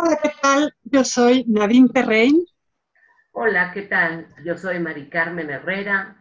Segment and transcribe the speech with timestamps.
[0.00, 0.74] Hola, ¿qué tal?
[0.84, 2.44] Yo soy Nadine Terrein.
[3.32, 4.28] Hola, ¿qué tal?
[4.44, 6.17] Yo soy Mari Carmen Herrera.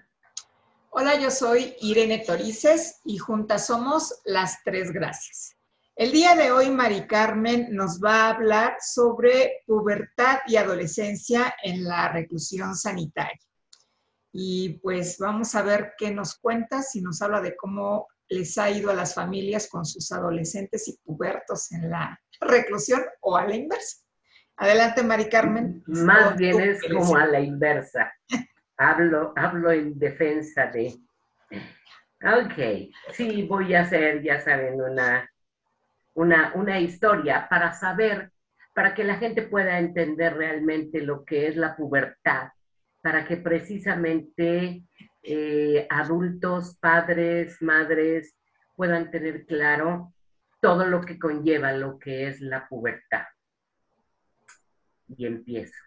[0.99, 5.55] Hola, yo soy Irene Torices y juntas somos Las Tres Gracias.
[5.95, 11.83] El día de hoy, Mari Carmen nos va a hablar sobre pubertad y adolescencia en
[11.83, 13.37] la reclusión sanitaria.
[14.31, 18.71] Y pues vamos a ver qué nos cuenta, si nos habla de cómo les ha
[18.71, 23.55] ido a las familias con sus adolescentes y pubertos en la reclusión o a la
[23.55, 23.97] inversa.
[24.55, 25.83] Adelante, Mari Carmen.
[25.85, 28.11] Más bien es como a la inversa.
[28.77, 30.93] Hablo, hablo en defensa de...
[32.23, 35.29] Ok, sí, voy a hacer, ya saben, una,
[36.15, 38.31] una, una historia para saber,
[38.73, 42.49] para que la gente pueda entender realmente lo que es la pubertad,
[43.01, 44.83] para que precisamente
[45.21, 48.35] eh, adultos, padres, madres
[48.75, 50.13] puedan tener claro
[50.59, 53.25] todo lo que conlleva lo que es la pubertad.
[55.07, 55.86] Y empiezo.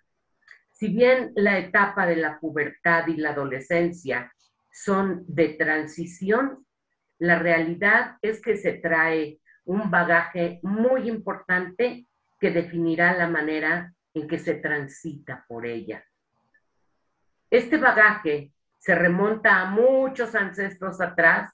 [0.81, 4.33] Si bien la etapa de la pubertad y la adolescencia
[4.73, 6.65] son de transición,
[7.19, 12.07] la realidad es que se trae un bagaje muy importante
[12.41, 16.03] que definirá la manera en que se transita por ella.
[17.51, 21.53] Este bagaje se remonta a muchos ancestros atrás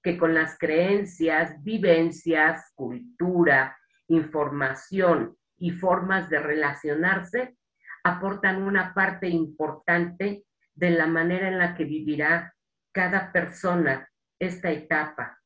[0.00, 3.76] que con las creencias, vivencias, cultura,
[4.06, 7.57] información y formas de relacionarse
[8.08, 12.54] aportan una parte importante de la manera en la que vivirá
[12.92, 14.08] cada persona
[14.38, 15.40] esta etapa.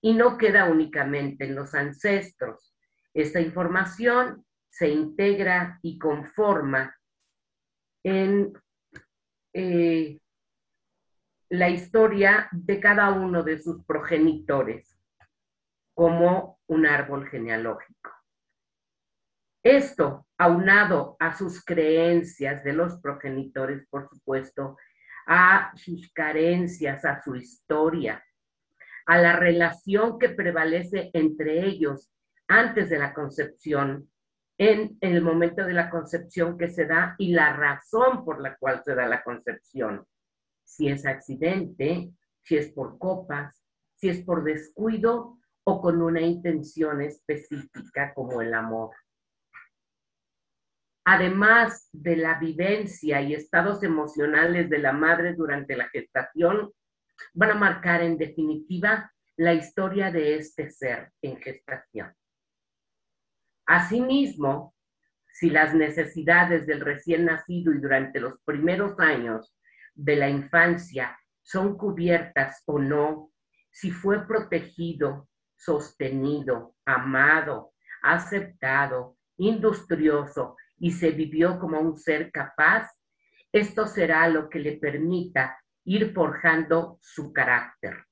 [0.00, 2.74] Y no queda únicamente en los ancestros.
[3.14, 6.96] Esta información se integra y conforma
[8.02, 8.52] en
[9.52, 10.18] eh,
[11.50, 14.98] la historia de cada uno de sus progenitores
[15.94, 18.10] como un árbol genealógico.
[19.62, 24.76] Esto, aunado a sus creencias de los progenitores, por supuesto,
[25.26, 28.24] a sus carencias, a su historia,
[29.06, 32.12] a la relación que prevalece entre ellos
[32.48, 34.10] antes de la concepción,
[34.58, 38.82] en, el momento de la concepción que se da y la razón por la cual
[38.84, 40.04] se da la concepción
[40.64, 42.10] si es accidente,
[42.42, 43.62] si es por copas,
[43.94, 48.90] si es por descuido o con una intención específica como el amor.
[51.04, 56.72] Además de la vivencia y estados emocionales de la madre durante la gestación,
[57.34, 62.12] van a marcar en definitiva la historia de este ser en gestación.
[63.66, 64.74] Asimismo,
[65.32, 69.56] si las necesidades del recién nacido y durante los primeros años
[69.94, 73.32] de la infancia son cubiertas o no,
[73.70, 82.90] si fue protegido, sostenido, amado, aceptado, industrioso y se vivió como un ser capaz,
[83.52, 88.04] esto será lo que le permita ir forjando su carácter.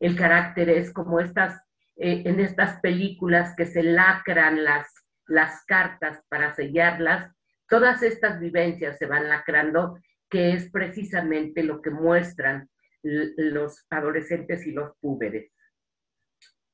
[0.00, 1.60] El carácter es como estas,
[1.96, 4.88] eh, en estas películas que se lacran las,
[5.26, 7.30] las cartas para sellarlas,
[7.68, 9.98] todas estas vivencias se van lacrando
[10.30, 12.70] que es precisamente lo que muestran
[13.02, 15.51] los adolescentes y los púberes.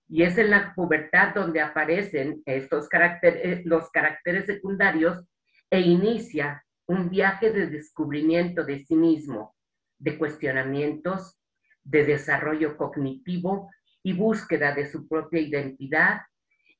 [0.08, 5.24] Y es en la pubertad donde aparecen estos eh, los caracteres secundarios
[5.70, 9.54] e inicia un viaje de descubrimiento de sí mismo,
[9.98, 11.38] de cuestionamientos,
[11.84, 13.70] de desarrollo cognitivo
[14.02, 16.22] y búsqueda de su propia identidad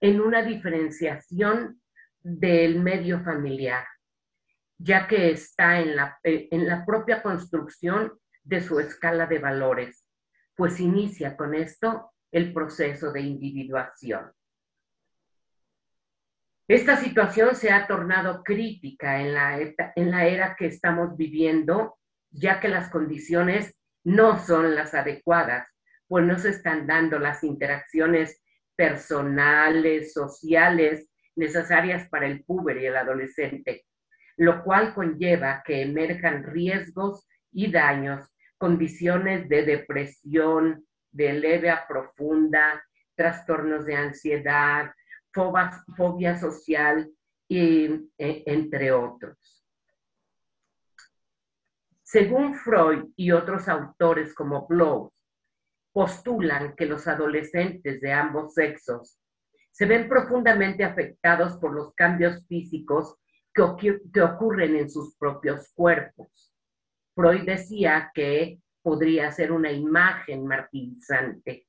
[0.00, 1.80] en una diferenciación
[2.20, 3.84] del medio familiar,
[4.78, 8.12] ya que está en la, eh, en la propia construcción
[8.42, 10.06] de su escala de valores,
[10.56, 14.32] pues inicia con esto el proceso de individuación.
[16.68, 21.98] Esta situación se ha tornado crítica en la, en la era que estamos viviendo,
[22.30, 25.66] ya que las condiciones no son las adecuadas,
[26.06, 28.42] pues no se están dando las interacciones
[28.76, 33.86] personales, sociales necesarias para el puber y el adolescente,
[34.36, 38.28] lo cual conlleva que emerjan riesgos y daños,
[38.58, 42.84] condiciones de depresión, de leve a profunda,
[43.14, 44.92] trastornos de ansiedad,
[45.96, 47.10] fobia, social,
[47.48, 47.86] y,
[48.18, 49.64] e, entre otros.
[52.02, 55.12] Según Freud y otros autores como Blows,
[55.92, 59.18] postulan que los adolescentes de ambos sexos
[59.72, 63.16] se ven profundamente afectados por los cambios físicos
[63.52, 66.54] que ocurren en sus propios cuerpos.
[67.14, 71.66] Freud decía que podría ser una imagen martirizante.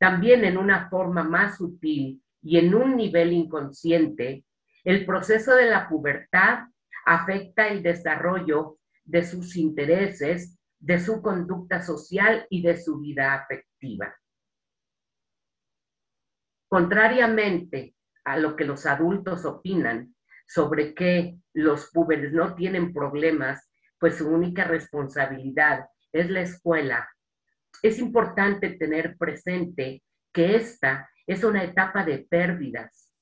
[0.00, 4.44] También en una forma más sutil y en un nivel inconsciente,
[4.82, 6.64] el proceso de la pubertad
[7.06, 14.12] afecta el desarrollo de sus intereses, de su conducta social y de su vida afectiva.
[16.66, 17.94] Contrariamente
[18.24, 20.16] a lo que los adultos opinan
[20.48, 27.08] sobre que los púberes no tienen problemas, pues su única responsabilidad es la escuela,
[27.82, 30.02] es importante tener presente
[30.32, 33.12] que esta es una etapa de pérdidas.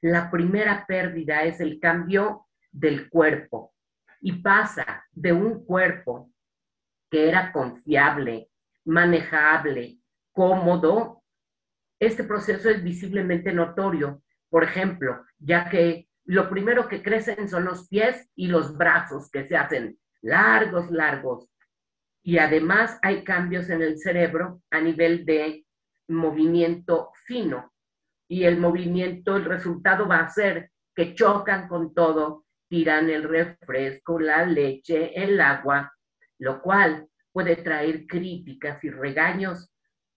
[0.00, 3.74] La primera pérdida es el cambio del cuerpo
[4.20, 6.30] y pasa de un cuerpo
[7.10, 8.50] que era confiable,
[8.84, 9.98] manejable,
[10.32, 11.22] cómodo.
[12.00, 17.88] Este proceso es visiblemente notorio, por ejemplo, ya que lo primero que crecen son los
[17.88, 21.51] pies y los brazos que se hacen largos, largos.
[22.22, 25.66] Y además hay cambios en el cerebro a nivel de
[26.08, 27.72] movimiento fino.
[28.28, 34.20] Y el movimiento, el resultado va a ser que chocan con todo, tiran el refresco,
[34.20, 35.92] la leche, el agua,
[36.38, 39.70] lo cual puede traer críticas y regaños,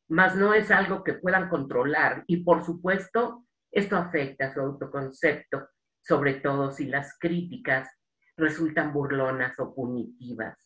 [0.07, 2.23] mas no es algo que puedan controlar.
[2.27, 5.69] Y por supuesto, esto afecta su autoconcepto,
[6.01, 7.89] sobre todo si las críticas
[8.37, 10.64] resultan burlonas o punitivas.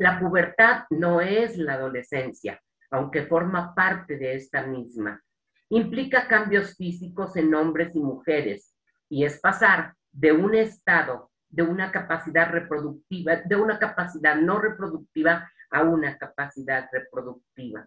[0.00, 2.58] La pubertad no es la adolescencia,
[2.90, 5.22] aunque forma parte de esta misma.
[5.68, 8.74] Implica cambios físicos en hombres y mujeres
[9.10, 15.52] y es pasar de un estado de una capacidad reproductiva, de una capacidad no reproductiva
[15.70, 17.86] a una capacidad reproductiva.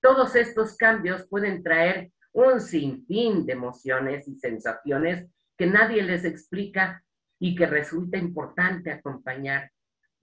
[0.00, 7.02] Todos estos cambios pueden traer un sinfín de emociones y sensaciones que nadie les explica
[7.40, 9.72] y que resulta importante acompañar,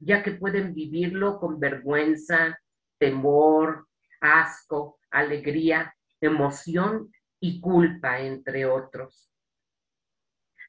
[0.02, 2.60] ya que pueden vivirlo con vergüenza,
[2.98, 3.88] temor,
[4.20, 9.32] asco, alegría, emoción y culpa, entre otros.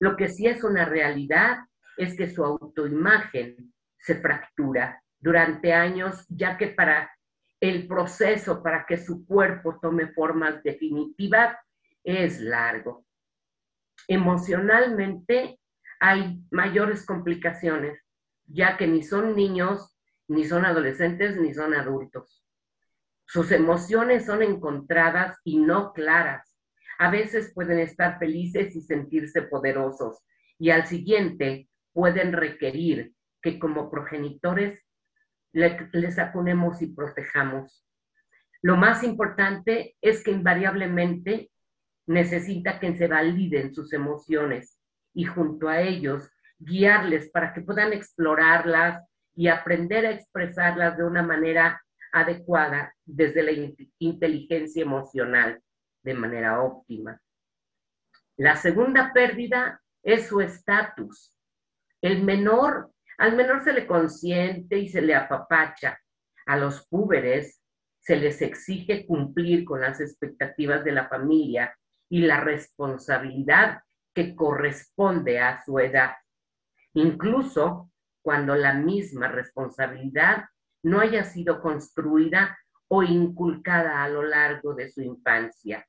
[0.00, 1.58] Lo que sí es una realidad
[1.96, 7.11] es que su autoimagen se fractura durante años, ya que para
[7.61, 11.56] el proceso para que su cuerpo tome formas definitivas
[12.02, 13.06] es largo.
[14.08, 15.61] Emocionalmente
[16.00, 18.01] hay mayores complicaciones,
[18.52, 19.96] ya que ni son niños,
[20.28, 22.44] ni son adolescentes, ni son adultos.
[23.26, 26.56] Sus emociones son encontradas y no claras.
[26.99, 30.19] A veces pueden estar felices y sentirse poderosos,
[30.58, 34.81] y al siguiente pueden requerir que como progenitores
[35.52, 37.87] les apunemos y protejamos.
[38.62, 41.50] Lo más importante es que invariablemente
[42.06, 44.78] necesita que se validen sus emociones
[45.14, 46.31] y junto a ellos
[46.64, 49.02] guiarles para que puedan explorarlas
[49.34, 51.82] y aprender a expresarlas de una manera
[52.12, 55.60] adecuada desde la inteligencia emocional
[56.02, 57.20] de manera óptima.
[58.36, 61.36] La segunda pérdida es su estatus.
[62.00, 65.98] El menor, al menor se le consiente y se le apapacha.
[66.46, 67.62] A los púberes
[68.00, 71.74] se les exige cumplir con las expectativas de la familia
[72.08, 73.81] y la responsabilidad
[74.12, 76.12] que corresponde a su edad,
[76.94, 77.91] incluso
[78.22, 80.44] cuando la misma responsabilidad
[80.84, 82.58] no haya sido construida
[82.89, 85.87] o inculcada a lo largo de su infancia.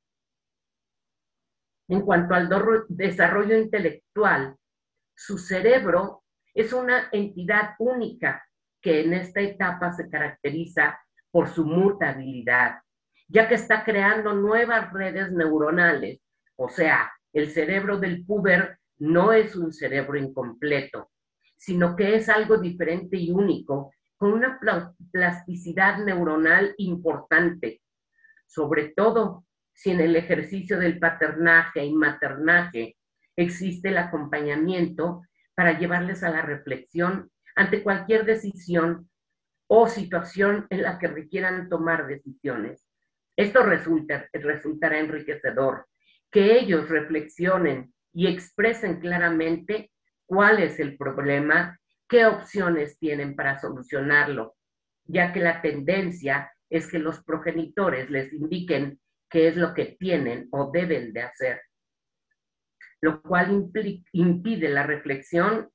[1.90, 2.50] En cuanto al
[2.88, 4.56] desarrollo intelectual,
[5.16, 8.44] su cerebro es una entidad única
[8.82, 11.00] que en esta etapa se caracteriza
[11.32, 12.82] por su mutabilidad,
[13.28, 16.22] ya que está creando nuevas redes neuronales.
[16.56, 21.12] O sea, el cerebro del puber no es un cerebro incompleto,
[21.58, 24.62] sino que es algo diferente y único, con una
[25.12, 27.82] plasticidad neuronal importante,
[28.48, 32.96] sobre todo si en el ejercicio del paternaje y maternaje
[33.36, 39.10] existe el acompañamiento para llevarles a la reflexión ante cualquier decisión
[39.68, 42.88] o situación en la que requieran tomar decisiones.
[43.36, 45.88] Esto resulta, resultará enriquecedor,
[46.32, 49.91] que ellos reflexionen y expresen claramente
[50.25, 54.55] cuál es el problema, qué opciones tienen para solucionarlo,
[55.05, 60.48] ya que la tendencia es que los progenitores les indiquen qué es lo que tienen
[60.51, 61.62] o deben de hacer,
[63.01, 63.70] lo cual
[64.12, 65.70] impide la reflexión,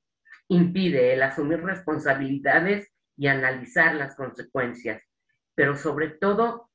[0.47, 5.03] impide el asumir responsabilidades y analizar las consecuencias.
[5.55, 6.69] pero sobre todo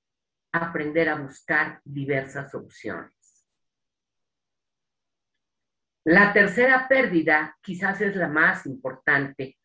[0.53, 3.14] aprender a buscar diversas opciones.
[6.05, 9.57] La tercera pérdida, quizás es la más importante,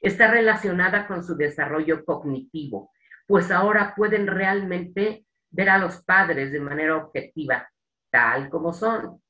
[0.00, 2.90] está relacionada con su desarrollo cognitivo,
[3.28, 7.68] pues ahora pueden realmente ver a los padres de manera objetiva,
[8.10, 9.22] tal como son,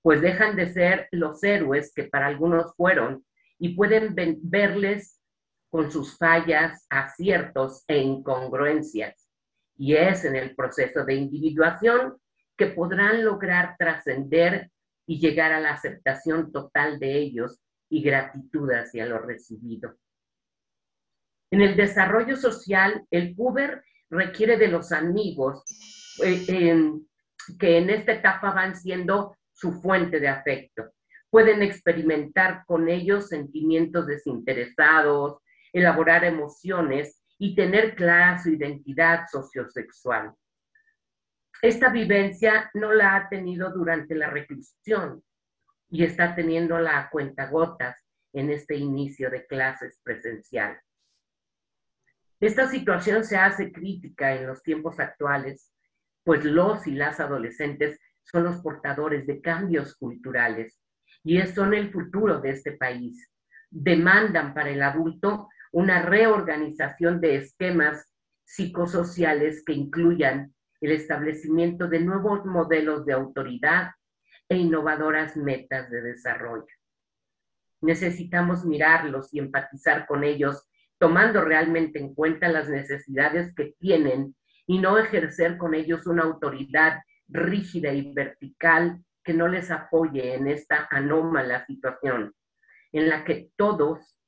[0.00, 3.26] pues dejan de ser los héroes que para algunos fueron
[3.58, 5.20] y pueden verles
[5.68, 9.28] con sus fallas, aciertos e incongruencias.
[9.76, 12.16] Y es en el proceso de individuación
[12.56, 14.70] que podrán lograr trascender
[15.10, 19.96] y llegar a la aceptación total de ellos y gratitud hacia lo recibido.
[21.50, 25.64] En el desarrollo social, el puber requiere de los amigos
[26.22, 26.46] eh,
[27.58, 30.92] que en esta etapa van siendo su fuente de afecto.
[31.28, 35.38] Pueden experimentar con ellos sentimientos desinteresados,
[35.72, 40.34] elaborar emociones y tener clara su identidad sociosexual.
[41.62, 45.22] Esta vivencia no la ha tenido durante la reclusión
[45.90, 48.02] y está teniendo la cuentagotas
[48.32, 50.80] en este inicio de clases presencial.
[52.40, 55.70] Esta situación se hace crítica en los tiempos actuales,
[56.24, 60.80] pues los y las adolescentes son los portadores de cambios culturales
[61.22, 63.30] y son el futuro de este país.
[63.68, 68.10] Demandan para el adulto una reorganización de esquemas
[68.44, 73.90] psicosociales que incluyan el establecimiento de nuevos modelos de autoridad
[74.48, 76.66] e innovadoras metas de desarrollo.
[77.80, 80.68] Necesitamos mirarlos y empatizar con ellos,
[80.98, 84.34] tomando realmente en cuenta las necesidades que tienen
[84.66, 90.46] y no ejercer con ellos una autoridad rígida y vertical que no les apoye en
[90.46, 92.34] esta anómala situación
[92.92, 94.18] en la que todos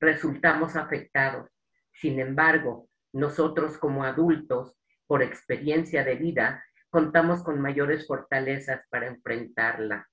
[0.00, 1.50] resultamos afectados.
[1.92, 4.74] Sin embargo, nosotros como adultos,
[5.12, 10.08] por experiencia de vida, contamos con mayores fortalezas para enfrentarla.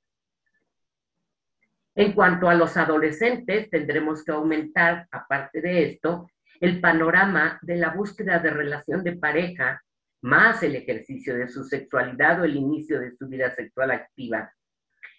[1.95, 6.27] En cuanto a los adolescentes, tendremos que aumentar, aparte de esto,
[6.59, 9.81] el panorama de la búsqueda de relación de pareja
[10.21, 14.53] más el ejercicio de su sexualidad o el inicio de su vida sexual activa,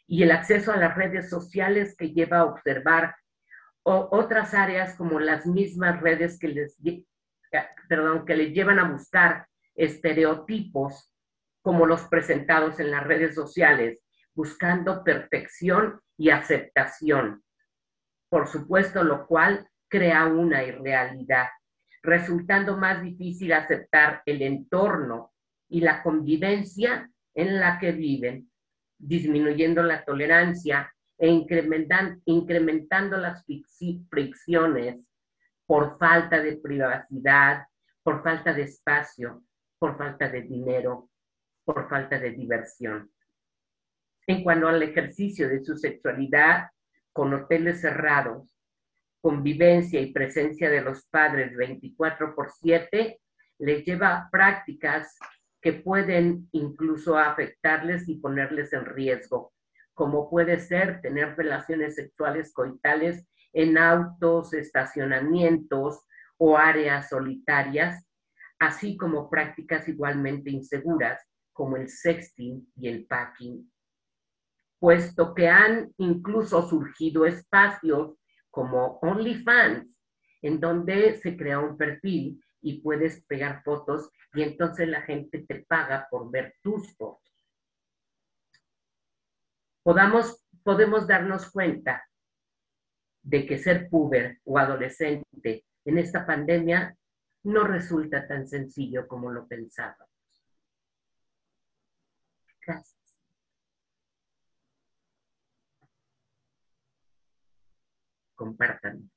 [0.07, 3.15] y el acceso a las redes sociales que lleva a observar
[3.83, 6.77] otras áreas como las mismas redes que les,
[7.89, 9.47] perdón, que les llevan a buscar
[9.83, 11.13] estereotipos
[11.63, 14.01] como los presentados en las redes sociales,
[14.35, 17.43] buscando perfección y aceptación.
[18.29, 21.49] Por supuesto, lo cual crea una irrealidad
[22.03, 25.33] resultando más difícil aceptar el entorno
[25.69, 28.51] y la convivencia en la que viven,
[28.99, 34.97] disminuyendo la tolerancia e incrementando las fricciones
[35.67, 37.67] por falta de privacidad,
[38.03, 39.45] por falta de espacio,
[39.81, 41.09] por falta de dinero,
[41.65, 43.11] por falta de diversión.
[44.27, 46.69] En cuanto al ejercicio de su sexualidad
[47.13, 48.55] con hoteles cerrados,
[49.21, 53.19] convivencia y presencia de los padres 24 por 7
[53.59, 55.19] les lleva a prácticas
[55.61, 59.53] que pueden incluso afectarles y ponerles en riesgo,
[59.95, 66.07] como puede ser tener relaciones sexuales coitales en autos, estacionamientos
[66.37, 68.10] o áreas solitarias,
[68.61, 71.21] así como prácticas igualmente inseguras
[71.52, 73.71] como el sexting y el packing,
[74.79, 78.17] puesto que han incluso surgido espacios
[78.50, 79.88] como OnlyFans,
[80.43, 85.64] en donde se crea un perfil y puedes pegar fotos y entonces la gente te
[85.64, 87.21] paga por ver tus fotos.
[89.83, 92.05] Podamos, podemos darnos cuenta
[93.23, 96.97] de que ser puber o adolescente en esta pandemia
[97.45, 100.09] no resulta tan sencillo como lo pensábamos.
[102.67, 103.01] Gracias.
[108.41, 109.11] compartan.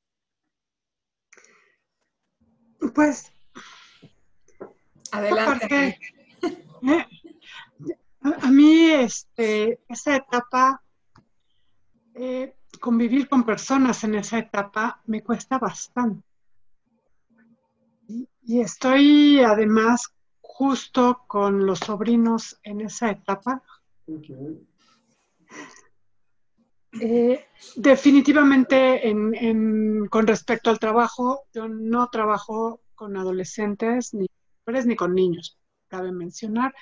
[2.93, 3.31] Pues,
[5.13, 5.97] adelante.
[6.81, 7.05] Eh,
[8.41, 10.83] a, mí, este, esa etapa,
[12.15, 16.32] eh, convivir con personas en esa etapa me cuesta bastante.
[18.45, 23.63] Y, estoy además justo con los sobrinos en esa etapa.
[27.01, 27.45] Eh,
[27.75, 29.01] definitivamente
[30.09, 34.27] con respecto al trabajo, yo no trabajo con adolescentes ni
[34.65, 35.57] ni con niños,
[35.87, 36.73] cabe mencionar.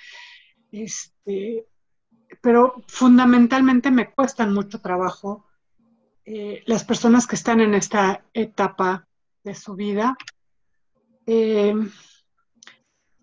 [0.70, 1.66] Este,
[2.40, 5.46] pero fundamentalmente me cuestan mucho trabajo
[6.24, 9.06] eh, las personas que están en esta etapa
[9.42, 10.16] de su vida.
[11.26, 11.74] Eh,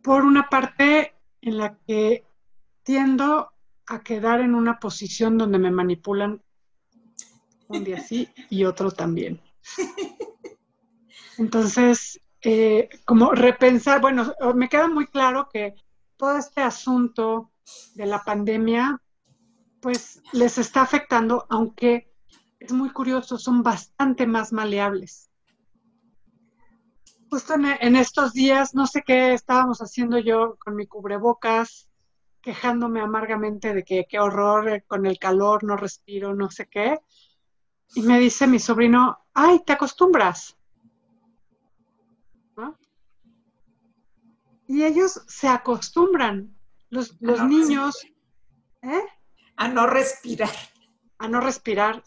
[0.02, 2.26] por una parte en la que
[2.84, 3.52] tiendo
[3.88, 6.42] a quedar en una posición donde me manipulan
[7.68, 9.42] un día sí y otro también.
[11.38, 15.76] Entonces, eh, como repensar, bueno, me queda muy claro que
[16.18, 17.52] todo este asunto
[17.96, 19.02] de la pandemia,
[19.80, 22.12] pues les está afectando, aunque
[22.60, 25.29] es muy curioso, son bastante más maleables.
[27.30, 31.88] Justo en, estos días, no sé qué estábamos haciendo yo con mi cubrebocas,
[32.42, 37.00] quejándome amargamente de que qué horror eh, con el calor, no respiro, no sé qué.
[37.94, 40.56] Y me dice mi sobrino, ay, te acostumbras.
[44.68, 46.56] Y ellos se acostumbran,
[46.92, 48.06] los, los niños,
[48.84, 49.02] ¿eh?
[49.56, 50.56] A no respirar.
[51.18, 52.04] A no respirar,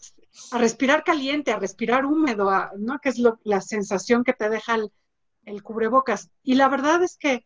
[0.51, 2.99] a respirar caliente, a respirar húmedo, ¿no?
[2.99, 4.93] Que es lo, la sensación que te deja el,
[5.61, 6.31] cubrebocas.
[6.43, 7.45] Y la verdad es que,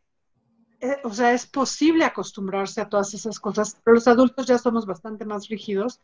[0.79, 4.85] eh, o sea, es posible acostumbrarse a todas esas cosas, pero los adultos ya somos
[4.85, 6.01] bastante más rígidos.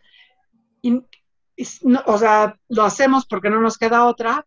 [0.81, 1.03] Y,
[2.05, 4.45] o sea, lo hacemos porque no nos queda otra,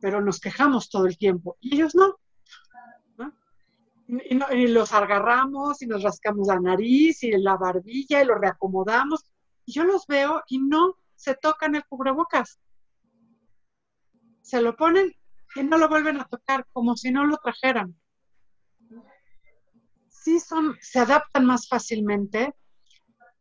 [0.00, 1.56] pero nos quejamos todo el tiempo.
[1.60, 2.16] Y ellos no.
[4.08, 9.24] Y, y, los agarramos y nos rascamos la nariz y la barbilla y los reacomodamos.
[9.64, 12.60] Y yo los veo y no se tocan el cubrebocas.
[14.42, 15.12] Se lo ponen
[15.56, 17.96] y no lo vuelven a tocar, como si no lo trajeran.
[20.08, 22.54] Sí son, se adaptan más fácilmente.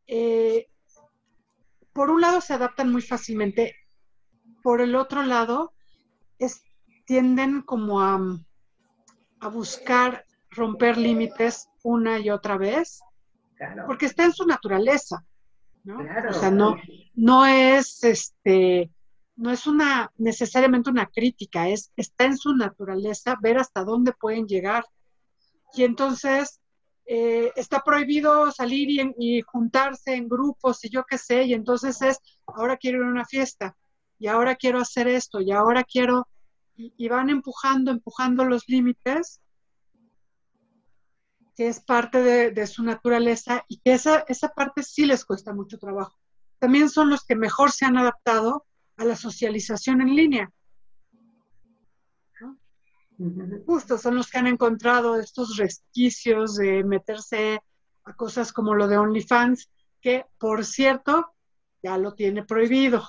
[0.08, 0.68] Eh,
[1.94, 3.76] por un lado se adaptan muy fácilmente,
[4.62, 5.74] por el otro lado
[6.40, 6.64] es,
[7.06, 8.20] tienden como a,
[9.40, 13.00] a buscar romper límites una y otra vez,
[13.86, 15.24] porque está en su naturaleza.
[15.84, 16.00] ¿no?
[16.30, 16.75] O sea, no,
[17.14, 18.90] no es este,
[19.36, 24.48] no es una necesariamente una crítica, es está en su naturaleza ver hasta dónde pueden
[24.48, 24.86] llegar.
[25.74, 26.60] Y entonces
[27.06, 32.20] eh, está prohibido salir y, juntarse en grupos y yo qué sé, y entonces es,
[32.48, 33.76] ahora quiero ir a una fiesta,
[34.18, 36.28] y ahora quiero hacer esto, y ahora quiero,
[36.76, 39.42] y van empujando, empujando los límites
[41.56, 45.80] que es parte de, su naturaleza y que esa, esa parte sí les cuesta mucho
[45.80, 46.18] trabajo.
[46.60, 48.66] También son los que mejor se han adaptado
[48.98, 50.51] a la socialización en línea.
[53.66, 57.62] Justo son los que han encontrado estos resquicios de meterse
[58.03, 59.70] a cosas como lo de OnlyFans,
[60.01, 61.34] que por cierto
[61.81, 63.08] ya lo tiene prohibido.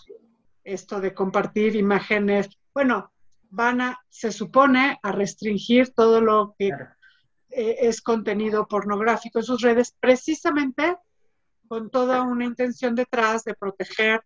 [0.63, 3.13] Esto de compartir imágenes, bueno,
[3.51, 6.69] van a, se supone, a restringir todo lo que
[7.51, 10.97] eh, es contenido pornográfico en sus redes, precisamente
[11.69, 14.23] con toda una intención detrás de proteger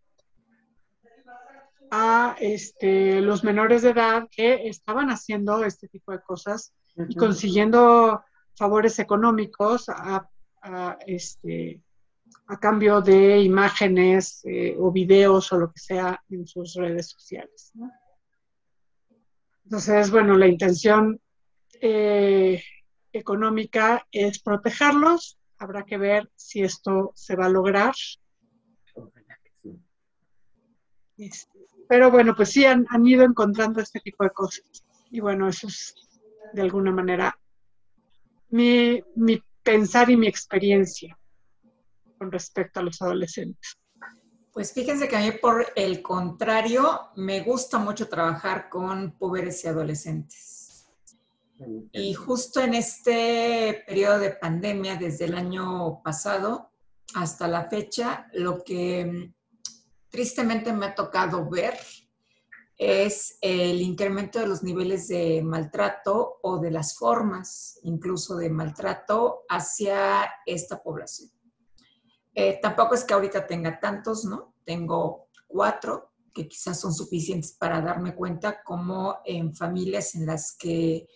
[1.90, 6.72] a este, los menores de edad que estaban haciendo este tipo de cosas
[7.08, 8.22] y consiguiendo
[8.54, 10.28] favores económicos a,
[11.06, 11.82] este,
[12.46, 17.72] a cambio de imágenes eh, o videos o lo que sea en sus redes sociales.
[19.64, 21.20] Entonces, bueno, la intención
[21.80, 22.62] eh,
[23.12, 25.38] económica es protegerlos.
[25.58, 27.94] Habrá que ver si esto se va a lograr.
[31.16, 31.49] Este,
[31.90, 34.62] pero bueno, pues sí han, ido encontrando este tipo de cosas.
[35.10, 35.92] Y bueno, eso es
[36.52, 37.36] de alguna manera
[38.50, 41.18] mi, mi pensar y mi experiencia
[42.16, 43.76] con respecto a los adolescentes.
[44.52, 49.66] Pues fíjense que a mí por el contrario me gusta mucho trabajar con pobres y
[49.66, 50.86] adolescentes.
[51.90, 56.70] Y justo en este periodo de pandemia, desde el año pasado
[57.16, 59.32] hasta la fecha, lo que
[60.10, 61.78] tristemente me ha tocado ver
[62.76, 69.42] es el incremento de los niveles de maltrato o de las formas incluso de maltrato
[69.50, 71.30] hacia esta población.
[72.34, 74.54] Eh, tampoco es que ahorita tenga tantos, ¿no?
[74.64, 81.06] Tengo cuatro que quizás son suficientes para darme cuenta como en familias en las que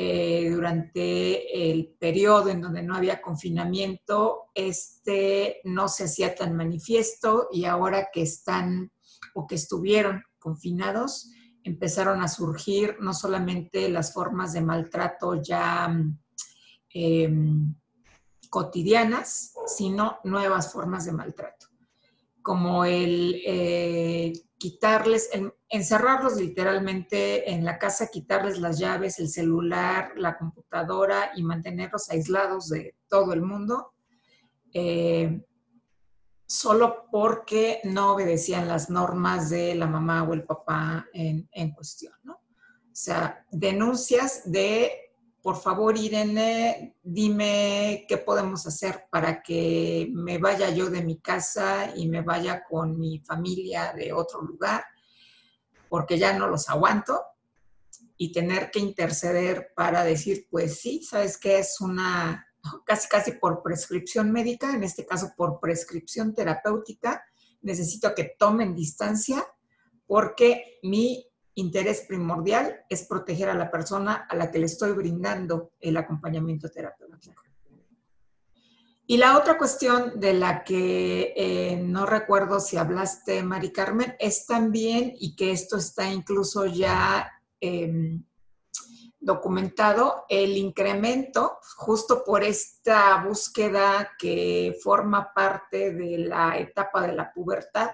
[0.00, 7.48] eh, durante el periodo en donde no había confinamiento, este no se hacía tan manifiesto
[7.50, 8.92] y ahora que están
[9.34, 11.32] o que estuvieron confinados,
[11.64, 15.92] empezaron a surgir no solamente las formas de maltrato ya
[16.90, 17.74] em,
[18.50, 21.66] cotidianas, sino nuevas formas de maltrato,
[22.40, 25.30] como el eh, quitarles,
[25.68, 32.68] encerrarlos literalmente en la casa, quitarles las llaves, el celular, la computadora y mantenerlos aislados
[32.68, 33.94] de todo el mundo,
[34.72, 35.44] eh,
[36.46, 42.34] solo porque no obedecían las normas de la mamá o el papá en, cuestión, ¿no?
[42.34, 45.07] O sea, denuncias de
[45.48, 51.90] por favor, Irene, dime qué podemos hacer para que me vaya yo de mi casa
[51.96, 54.84] y me vaya con mi familia de otro lugar,
[55.88, 57.22] porque ya no los aguanto
[58.18, 62.46] y tener que interceder para decir, pues sí, sabes que es una,
[62.84, 67.24] casi casi por prescripción médica, en este caso por prescripción terapéutica,
[67.62, 69.46] necesito que tomen distancia
[70.06, 71.26] porque mi
[71.58, 76.68] interés primordial es proteger a la persona a la que le estoy brindando el acompañamiento
[76.70, 77.42] terapéutico.
[79.10, 84.46] Y la otra cuestión de la que eh, no recuerdo si hablaste, Mari Carmen, es
[84.46, 87.26] también, y que esto está incluso ya
[87.58, 88.22] em,
[89.18, 97.32] documentado, el incremento, justo por esta búsqueda que forma parte de la etapa de la
[97.32, 97.90] pubertad,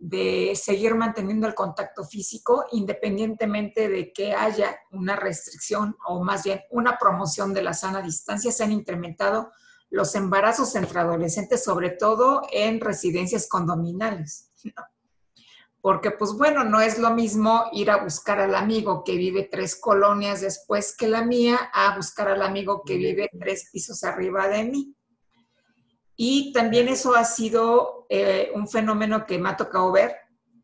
[0.00, 6.62] de seguir manteniendo el contacto físico independientemente de que haya una restricción o más bien
[6.70, 9.52] una promoción de la sana distancia, se han incrementado
[9.90, 14.50] los embarazos entre adolescentes, sobre todo en residencias condominales.
[15.82, 19.76] Porque pues bueno, no es lo mismo ir a buscar al amigo que vive tres
[19.76, 24.64] colonias después que la mía a buscar al amigo que vive tres pisos arriba de
[24.64, 24.94] mí.
[26.22, 30.16] Y también eso ha sido eh, un fenómeno que me ha tocado ver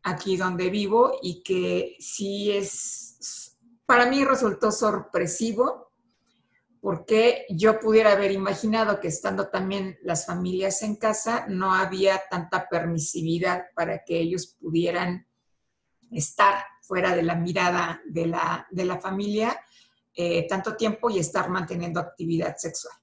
[0.03, 5.93] aquí donde vivo y que sí es, para mí resultó sorpresivo
[6.79, 12.69] porque yo pudiera haber imaginado que estando también las familias en casa no había tanta
[12.69, 15.25] permisividad para que ellos pudieran
[16.11, 19.59] estar fuera de la mirada de la, familia
[20.13, 22.93] eh, tanto tiempo y estar manteniendo actividad sexual.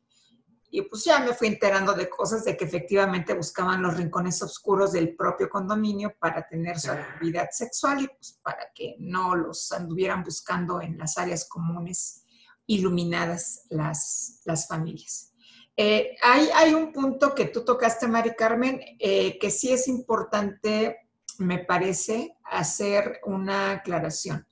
[0.77, 4.91] Y pues ya me fui enterando de cosas de que efectivamente buscaban los rincones oscuros
[4.91, 10.25] del propio condominio para tener su actividad sexual y pues para que no los anduvieran
[10.25, 12.25] buscando en las áreas comunes
[12.67, 15.33] iluminadas las, las familias.
[15.77, 21.07] Eh, hay, hay, un punto que tú tocaste, Mari Carmen, eh, que sí es importante,
[21.39, 24.45] me parece, hacer una aclaración.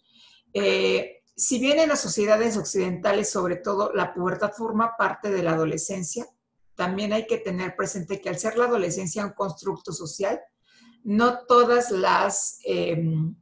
[0.55, 5.55] Eh, si bien en las sociedades occidentales, sobre todo, la pubertad forma parte de la
[5.55, 6.25] adolescencia,
[6.77, 10.41] también hay que tener presente que al ser la adolescencia un constructo social,
[11.03, 13.35] no todas las, em,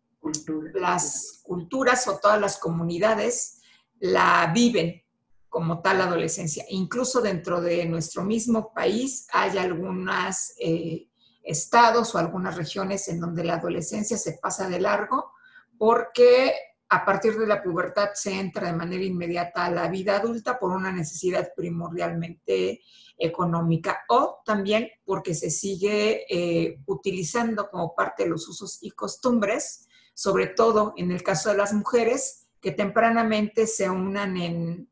[0.72, 3.60] las culturas o todas las comunidades
[3.98, 5.02] la viven
[5.50, 6.64] como tal adolescencia.
[6.70, 11.06] Incluso dentro de nuestro mismo país hay algunos eh,
[11.42, 15.32] estados o algunas regiones en donde la adolescencia se pasa de largo
[15.76, 16.54] porque
[16.92, 20.72] a partir de la pubertad se entra de manera inmediata a la vida adulta por
[20.72, 22.82] una necesidad primordialmente
[23.16, 29.86] económica o también porque se sigue eh, utilizando como parte de los usos y costumbres,
[30.14, 34.90] sobre todo en el caso de las mujeres, que tempranamente se unan en,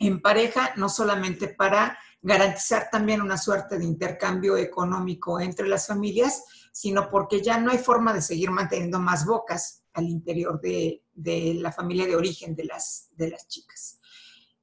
[0.00, 6.44] en pareja, no solamente para garantizar también una suerte de intercambio económico entre las familias,
[6.72, 11.02] sino porque ya no hay forma de seguir manteniendo más bocas al interior de,
[11.56, 14.00] la familia de origen de las, de las chicas.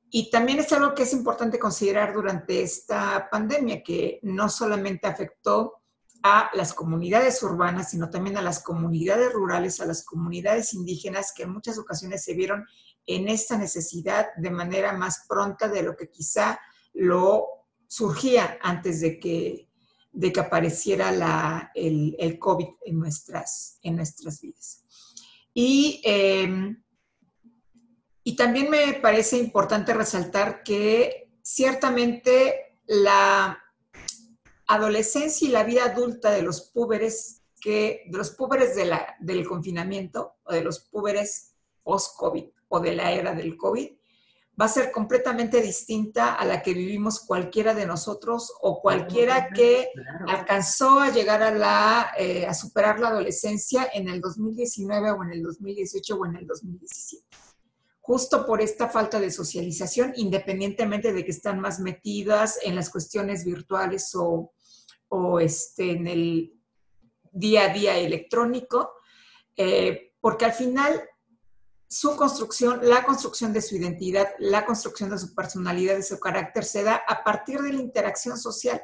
[0.10, 5.82] Y también es algo que es importante considerar durante esta pandemia, que no solamente afectó
[6.24, 11.44] a las comunidades urbanas, sino también a las comunidades rurales, a las comunidades indígenas, que
[11.44, 12.66] en muchas ocasiones se vieron
[13.06, 16.60] en esta necesidad de manera más pronta de lo que quizá
[16.94, 17.46] lo
[17.88, 19.70] surgía antes de que,
[20.12, 24.84] de que apareciera el, el, COVID en nuestras, en nuestras vidas.
[25.60, 26.84] Y, em,
[28.24, 33.58] y también me parece importante resaltar que ciertamente la
[34.68, 38.76] adolescencia y la vida adulta de los púberes, que, de los púberes
[39.20, 43.97] del confinamiento o de los púberes post-COVID o de la era del COVID,
[44.60, 49.90] va a ser completamente distinta a la que vivimos cualquiera de nosotros o cualquiera que
[50.28, 55.32] alcanzó a llegar a, la, eh, a superar la adolescencia en el 2019 o en
[55.34, 57.24] el 2018 o en el 2017.
[58.02, 63.46] Justo por esta falta de socialización, independientemente de que están más metidas en las cuestiones
[63.46, 64.54] virtuales o,
[65.10, 66.54] o este, en el
[67.32, 68.94] día a día electrónico,
[69.56, 71.00] eh, porque al final
[71.90, 76.66] su construcción, la construcción de su identidad, la construcción de su personalidad, de su carácter,
[76.66, 78.82] se da a partir de la interacción social.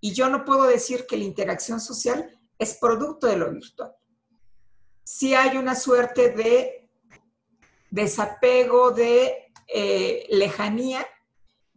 [0.00, 3.92] Y yo no puedo decir que la interacción social es producto de lo virtual.
[5.04, 6.90] Si hay una suerte de
[7.90, 11.06] desapego, de eh, lejanía,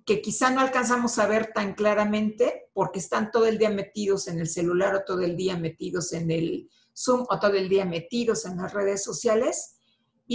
[0.06, 4.40] que quizá no alcanzamos a ver tan claramente porque están todo el día metidos en
[4.40, 8.46] el celular o todo el día metidos en el Zoom o todo el día metidos
[8.46, 9.78] en las redes sociales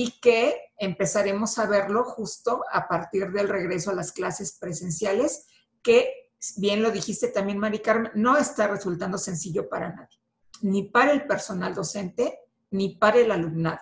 [0.00, 5.48] y que empezaremos a verlo justo a partir del regreso a las clases presenciales,
[5.82, 10.16] que bien lo dijiste también, Mari Carmen, no está resultando sencillo para nadie,
[10.62, 12.38] ni para el personal docente,
[12.70, 13.80] ni para el alumnado.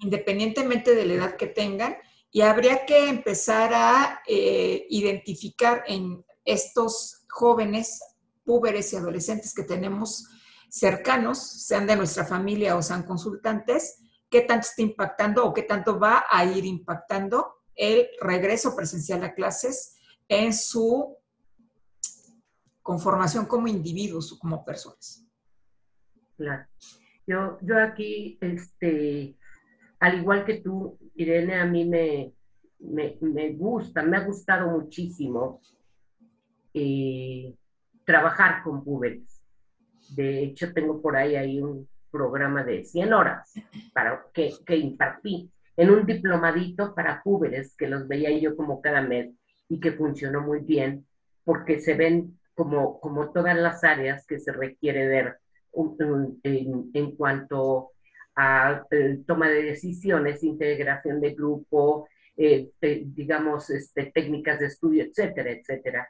[0.00, 1.96] Independientemente de la edad que tengan,
[2.32, 8.00] y habría que empezar a eh, identificar en estos jóvenes,
[8.44, 10.26] púberes y adolescentes que tenemos
[10.68, 15.98] cercanos, sean de nuestra familia o sean consultantes, qué tanto está impactando o qué tanto
[15.98, 19.96] va a ir impactando el regreso presencial a clases
[20.28, 21.16] en su
[22.82, 25.24] conformación como individuos o como personas.
[26.36, 26.66] Claro.
[27.26, 29.36] Yo, yo aquí, este,
[30.00, 32.32] al igual que tú, Irene, a mí me,
[32.78, 35.60] me, gusta, me ha gustado muchísimo
[36.72, 37.54] eh,
[38.04, 39.42] trabajar con púberes.
[40.10, 43.52] De hecho, tengo por ahí, ahí un programa de 100 horas
[43.92, 49.00] para que, que impartí en un diplomadito para púberes que los veía yo como cada
[49.00, 49.30] mes
[49.68, 51.06] y que funcionó muy bien
[51.44, 55.38] porque se ven como, como todas las áreas que se requiere ver
[56.42, 57.92] en, en, cuanto
[58.34, 65.52] a eh, toma de decisiones, integración de grupo, eh, digamos, este, técnicas de estudio, etcétera,
[65.52, 66.08] etcétera.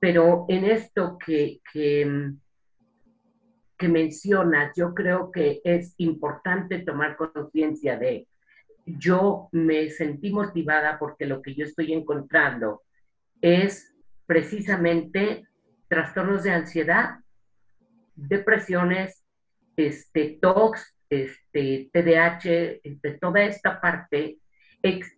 [0.00, 2.32] Pero en esto que, que,
[3.88, 8.28] mencionas, yo creo que es importante tomar conciencia de,
[8.86, 12.82] yo me sentí motivada porque lo que yo estoy encontrando
[13.40, 13.94] es
[14.26, 15.46] precisamente
[15.88, 17.20] trastornos de ansiedad,
[18.14, 19.24] depresiones,
[19.76, 24.38] este, TOX, este, TDAH, este, toda esta parte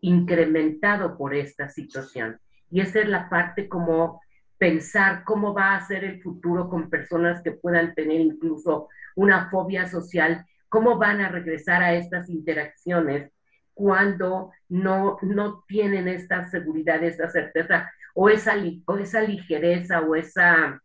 [0.01, 2.39] incrementado por esta situación.
[2.71, 4.21] Y esa es la parte como
[4.59, 9.87] pensar cómo va a ser el futuro con personas que puedan tener incluso una fobia
[9.87, 13.33] social, cómo van a regresar a estas interacciones
[13.75, 18.55] cuando no, no tienen esta seguridad, esta certeza, o esa,
[18.87, 20.81] o esa ligereza, o esa,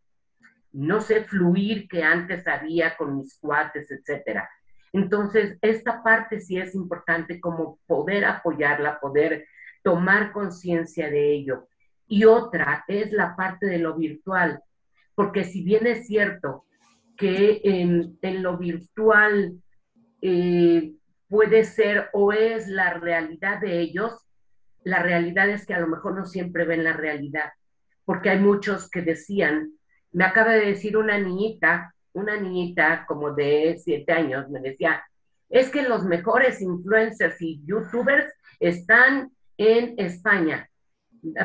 [0.72, 4.48] no sé, fluir que antes había con mis cuates, etcétera.
[4.92, 9.46] Entonces, esta parte sí es importante como poder apoyarla, poder
[9.82, 11.68] tomar conciencia de ello.
[12.12, 14.62] Y otra es la parte de lo virtual,
[15.14, 16.66] porque si bien es cierto
[17.16, 19.54] que en, lo virtual
[20.20, 20.92] eh,
[21.26, 24.12] puede ser o es la realidad de ellos,
[24.84, 27.50] la realidad es que a lo mejor no siempre ven la realidad,
[28.04, 29.72] porque hay muchos que decían,
[30.10, 35.02] me acaba de decir una niñita, una niñita como de siete años, me decía,
[35.48, 40.68] es que los mejores influencers y youtubers están en España,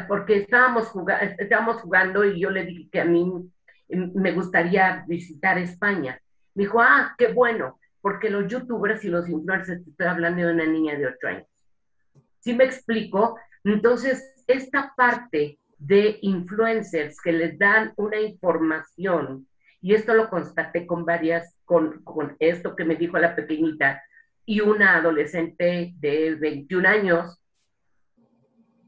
[0.08, 3.32] porque estábamos, jugando, estábamos jugando y yo le dije que a mí
[3.90, 6.20] me gustaría visitar España.
[6.56, 10.66] Me dijo, ah, qué bueno porque los youtubers y los influencers, estoy hablando de una
[10.66, 11.48] niña de 8 años.
[12.40, 13.38] ¿Sí me explico?
[13.66, 19.46] Entonces, esta parte de influencers que les dan una información,
[19.82, 24.02] y esto lo constaté con varias, con, con esto que me dijo la pequeñita,
[24.46, 27.42] y una adolescente de 21 años,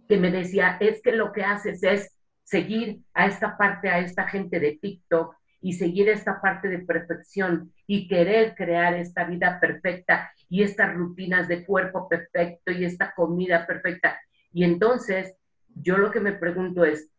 [0.10, 4.28] que me decía, es que lo que haces es seguir a esta parte, a esta
[4.28, 10.32] gente de TikTok, y seguir esta parte de perfección y querer crear esta vida perfecta
[10.48, 14.20] y estas rutinas de cuerpo perfecto y esta comida perfecta.
[14.52, 15.36] Y entonces,
[15.76, 17.12] yo lo que me pregunto es,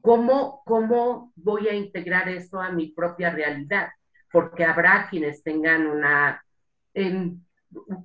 [0.00, 3.90] ¿cómo, cómo voy a integrar esto a mi propia realidad?
[4.30, 6.42] Porque habrá quienes tengan una,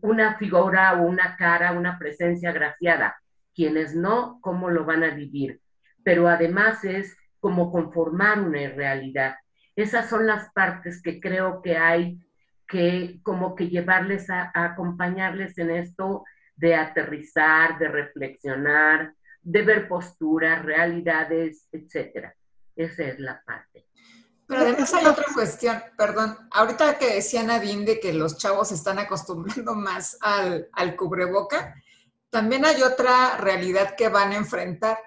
[0.02, 3.16] una figura o una cara, una presencia graciada.
[3.58, 5.60] Quienes no, ¿cómo lo van a vivir?
[6.06, 9.36] Pero además es como conformar una realidad
[9.78, 12.20] esas son las partes que creo que hay
[12.68, 20.66] que como que llevarles a, acompañarles en esto de aterrizar, de reflexionar, de ver posturas,
[20.66, 22.36] realidades, etcétera.
[22.76, 23.86] Esa es la parte.
[24.48, 28.98] Pero además hay otra cuestión, perdón, ahorita que decía Nadine de que los chavos están
[28.98, 31.76] acostumbrando más al, al cubreboca,
[32.30, 34.98] también hay otra realidad que van a enfrentar,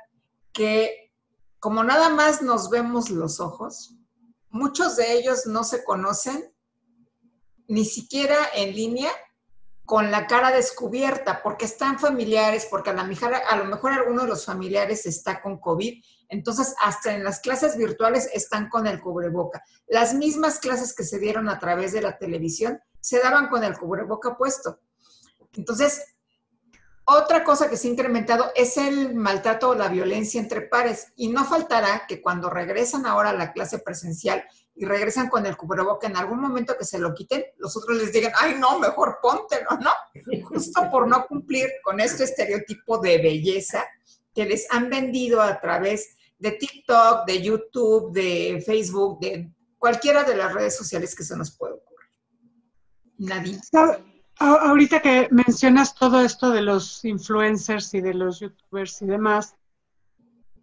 [0.53, 1.13] que
[1.59, 3.95] como nada más nos vemos los ojos,
[4.49, 6.53] muchos de ellos no se conocen
[7.69, 9.11] ni siquiera en línea
[9.85, 13.03] con la cara descubierta, porque están familiares, porque a, la,
[13.57, 18.31] lo mejor alguno de los familiares está con COVID, entonces hasta en las clases virtuales
[18.33, 19.65] están con el cubreboca.
[19.89, 23.77] Las mismas clases que se dieron a través de la televisión se daban con el
[23.77, 24.79] cubreboca puesto.
[25.55, 26.10] Entonces,
[27.13, 31.09] Otra cosa que se ha incrementado es el maltrato o la violencia entre pares.
[31.17, 34.45] Y no faltará que cuando regresan ahora a la clase presencial
[34.77, 38.13] y regresan con el cubreboca, en algún momento que se lo quiten, los otros les
[38.13, 39.91] digan, ay, no, mejor póntelo, ¿no?
[40.45, 43.85] Justo por no cumplir con este estereotipo de belleza
[44.33, 50.37] que les han vendido a través de TikTok, de YouTube, de Facebook, de cualquiera de
[50.37, 52.09] las redes sociales que se nos pueda ocurrir.
[53.19, 53.59] Nadie.
[54.43, 59.55] Ahorita que mencionas todo esto de los influencers y de los youtubers y demás,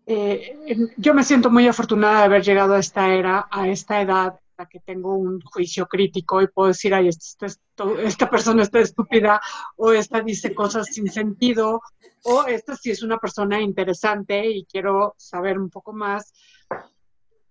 [0.07, 0.57] eh,
[0.97, 4.55] yo me siento muy afortunada de haber llegado a esta era, a esta edad, en
[4.57, 9.39] la que tengo un juicio crítico y puedo decir, ay, esta persona está estúpida,
[9.75, 11.83] o esta dice cosas sin sentido,
[12.23, 16.33] o esta sí es una persona interesante y quiero saber un poco más.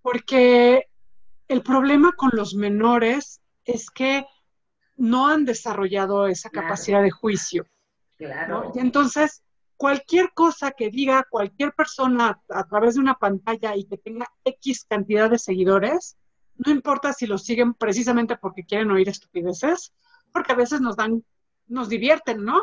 [0.01, 0.89] Porque
[1.47, 4.25] el problema con los menores es que
[4.97, 7.65] no han desarrollado esa capacidad de juicio.
[8.17, 8.71] Claro.
[8.75, 9.43] Y entonces
[9.77, 14.85] cualquier cosa que diga cualquier persona a, través de una pantalla y que tenga X
[14.89, 16.17] cantidad de seguidores,
[16.55, 19.93] no importa si lo siguen precisamente porque quieren oír estupideces,
[20.33, 21.23] porque a veces nos dan,
[21.67, 22.59] nos divierten, ¿no?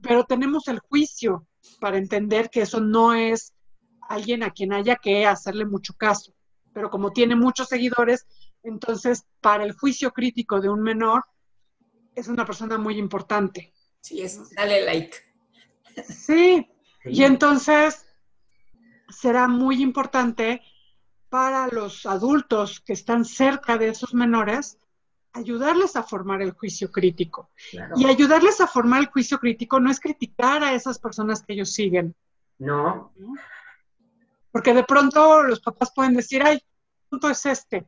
[0.00, 1.46] Pero tenemos el juicio
[1.78, 3.52] para entender que eso no es
[4.08, 6.32] alguien a quien haya que hacerle mucho caso.
[6.72, 8.26] Pero como tiene muchos seguidores,
[8.62, 11.24] entonces para el juicio crítico de un menor
[12.14, 13.72] es una persona muy importante.
[14.00, 15.16] Sí, es, dale like.
[16.08, 16.68] Sí,
[17.04, 18.06] y entonces
[19.08, 20.62] será muy importante
[21.28, 24.78] para los adultos que están cerca de esos menores
[25.34, 27.50] ayudarles a formar el juicio crítico.
[27.96, 31.72] Y ayudarles a formar el juicio crítico no es criticar a esas personas que ellos
[31.72, 32.14] siguen.
[32.58, 33.12] No.
[34.52, 36.62] Porque de pronto los papás pueden decir, ay,
[37.10, 37.86] punto es este.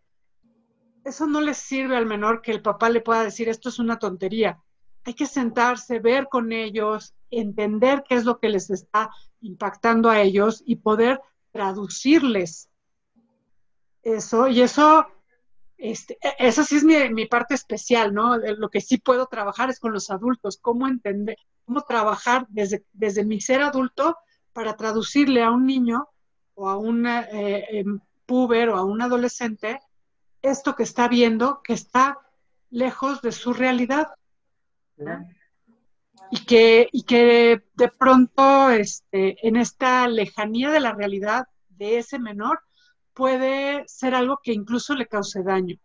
[1.06, 3.98] Eso no les sirve al menor que el papá le pueda decir, esto es una
[3.98, 4.60] tontería
[5.06, 10.20] hay que sentarse, ver con ellos, entender qué es lo que les está impactando a
[10.20, 11.20] ellos y poder
[11.52, 12.68] traducirles
[14.02, 14.48] eso.
[14.48, 15.06] Y eso,
[15.78, 18.36] este, e, eso sí es mi, parte especial, ¿no?
[18.36, 23.24] Lo que sí puedo trabajar es con los adultos, cómo entender, cómo trabajar desde, desde
[23.24, 24.16] mi ser adulto
[24.52, 26.08] para traducirle a un niño
[26.54, 29.78] o a un eh, em, puber o a un adolescente
[30.50, 32.18] esto que está viendo, que está
[32.70, 34.08] lejos de su realidad.
[36.30, 42.18] Y que, y que de pronto este, en esta lejanía de la realidad de ese
[42.18, 42.60] menor
[43.14, 45.76] puede ser algo que incluso le cause daño.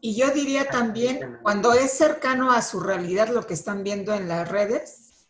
[0.00, 4.28] Y yo diría también, cuando es cercano a su realidad lo que están viendo en
[4.28, 5.28] las redes,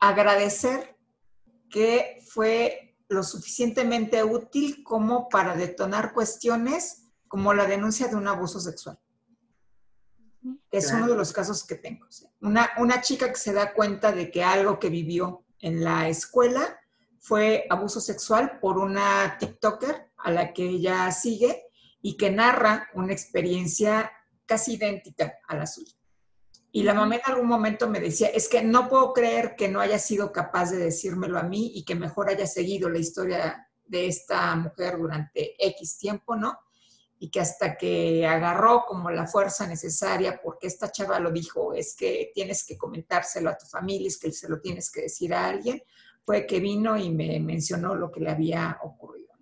[0.00, 0.96] agradecer
[1.70, 8.60] que fue lo suficientemente útil como para detonar cuestiones como la denuncia de un abuso
[8.60, 8.98] sexual
[10.70, 12.06] es uno de los casos que tengo.
[12.40, 16.80] Una, una chica que se da cuenta de que algo que vivió en la escuela
[17.18, 21.64] fue abuso sexual por una TikToker a la que ella sigue
[22.02, 24.12] y que narra una experiencia
[24.44, 25.95] casi idéntica a la suya.
[26.76, 29.80] Y la mamá en algún momento me decía, es que no puedo creer que no
[29.80, 34.08] haya sido capaz de decírmelo a mí y que mejor haya seguido la historia de
[34.08, 36.58] esta mujer durante X tiempo, ¿no?
[37.18, 41.96] y que hasta que agarró como la fuerza necesaria, porque esta chava lo dijo, es
[41.96, 45.46] que tienes que comentárselo a tu familia, es que se lo tienes que decir a
[45.46, 45.82] alguien,
[46.26, 49.32] fue que vino y me mencionó lo que le había ocurrido.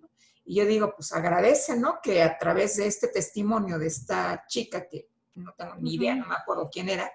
[0.45, 1.99] Y yo digo, pues agradece, ¿no?
[2.01, 6.27] Que a través de este testimonio de esta chica, que no tengo ni idea, no
[6.27, 7.11] me acuerdo quién era,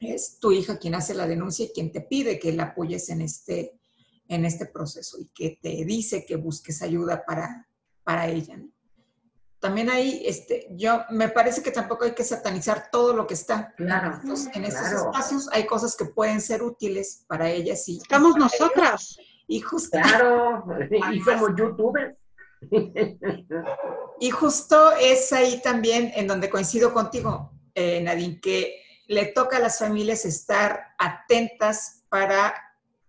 [0.00, 3.22] es tu hija quien hace la denuncia y quien te pide que la apoyes en
[3.22, 3.78] este,
[4.28, 7.68] en este proceso y que te dice que busques ayuda para,
[8.04, 8.56] para ella.
[8.56, 8.70] ¿no?
[9.60, 13.74] también ahí, este, yo, me parece que tampoco hay que satanizar todo lo que está.
[13.76, 14.20] Claro.
[14.54, 17.98] en estos espacios hay cosas que pueden ser útiles para ellas y.
[17.98, 19.16] Estamos nosotras.
[19.46, 19.98] Y justo.
[20.00, 20.64] Claro,
[21.12, 22.16] y somos youtubers.
[24.20, 29.60] Y justo es ahí también en donde coincido contigo, eh, Nadine, que le toca a
[29.60, 32.54] las familias estar atentas para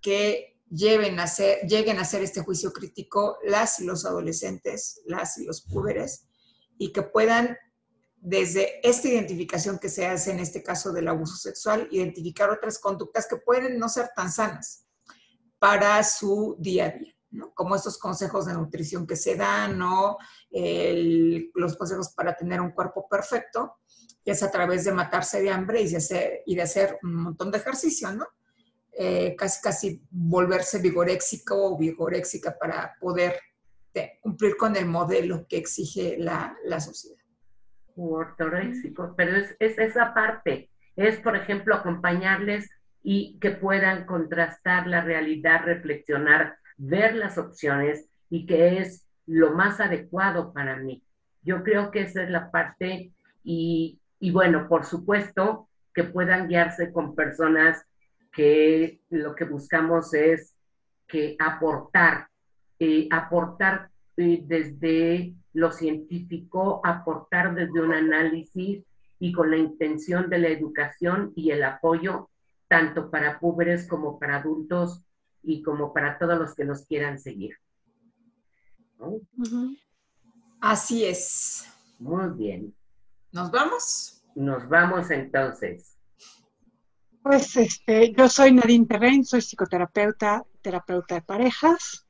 [0.02, 5.38] que lleven a hacer, lleguen a hacer este juicio crítico las y los adolescentes, las
[5.38, 6.26] y los púberes,
[6.78, 7.58] y que puedan,
[8.16, 13.28] desde esta identificación que se hace en este caso del abuso sexual, identificar otras conductas
[13.28, 14.86] que pueden no ser tan sanas
[15.60, 17.14] para su día a día.
[17.32, 17.54] ¿no?
[17.54, 20.18] como estos consejos de nutrición que se dan, o
[21.54, 23.78] los consejos para tener un cuerpo perfecto,
[24.24, 27.15] que es a través de matarse de hambre y de hacer, y de hacer un
[27.15, 28.28] montón de ejercicio, ¿no?
[28.91, 33.39] Eh, casi casi volverse vigoréxico o vigoréxica para poder
[34.22, 37.17] cumplir con el modelo que exige la, la sociedad.
[37.95, 42.70] Ortoréxico, pero es, es, esa parte, es, por ejemplo, acompañarles
[43.03, 49.80] y que puedan contrastar la realidad, reflexionar, ver las opciones y que es lo más
[49.80, 51.03] adecuado para mí.
[51.41, 53.11] Yo creo que esa es la parte
[53.43, 57.84] y, y bueno, por supuesto que puedan guiarse con personas
[58.32, 60.55] que lo que buscamos es
[61.07, 62.28] que aportar,
[62.78, 68.84] eh, aportar eh, desde lo científico, aportar desde un análisis
[69.20, 72.30] y con la intención de la educación y el apoyo
[72.67, 75.03] tanto para púberes como para adultos
[75.41, 77.55] y como para todos los que nos quieran seguir.
[80.61, 81.65] Así es.
[81.97, 82.78] Muy bien.
[83.32, 84.23] ¿Nos vamos?
[84.36, 85.97] Nos vamos entonces.
[87.21, 92.07] Pues este, yo soy Nadine Terrein, soy psicoterapeuta, terapeuta de parejas.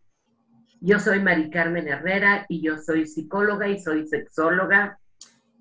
[0.82, 5.00] Yo soy Mari Carmen Herrera y yo soy psicóloga y soy sexóloga.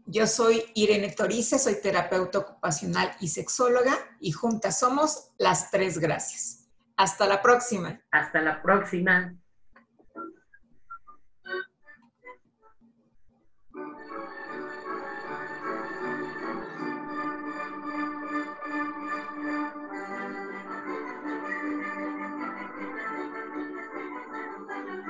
[0.07, 6.69] Yo soy Irene Torice, soy terapeuta ocupacional y sexóloga y juntas somos las tres gracias.
[6.97, 8.01] Hasta la próxima.
[8.11, 9.35] Hasta la próxima.